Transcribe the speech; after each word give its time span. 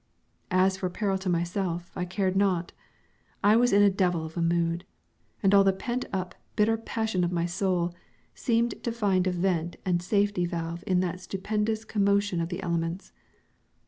As 0.49 0.77
for 0.77 0.89
peril 0.89 1.19
to 1.19 1.29
myself, 1.29 1.91
I 1.95 2.05
cared 2.05 2.35
not. 2.35 2.71
I 3.43 3.55
was 3.55 3.71
in 3.71 3.83
a 3.83 3.89
devil 3.91 4.25
of 4.25 4.35
a 4.35 4.41
mood, 4.41 4.83
and 5.43 5.53
all 5.53 5.63
the 5.63 5.71
pent 5.71 6.05
up 6.11 6.33
bitter 6.55 6.75
passion 6.75 7.23
of 7.23 7.31
my 7.31 7.45
soul 7.45 7.93
seemed 8.33 8.83
to 8.83 8.91
find 8.91 9.27
a 9.27 9.31
vent 9.31 9.75
and 9.85 10.01
safety 10.01 10.47
valve 10.47 10.83
in 10.87 11.01
that 11.01 11.21
stupendous 11.21 11.85
commotion 11.85 12.41
of 12.41 12.49
the 12.49 12.63
elements. 12.63 13.11